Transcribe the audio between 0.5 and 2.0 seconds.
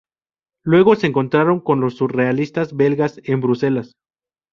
Luego, se encontraron con los